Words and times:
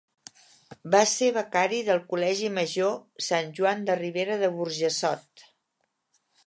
Va 0.95 1.01
ser 1.11 1.27
becari 1.35 1.83
del 1.89 2.01
Col·legi 2.13 2.49
Major 2.57 2.97
Sant 3.29 3.55
Joan 3.61 3.87
de 3.91 4.01
Ribera 4.05 4.43
de 4.45 4.53
Burjassot. 4.59 5.51